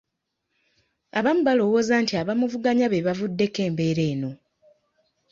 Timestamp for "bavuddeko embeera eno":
3.07-4.31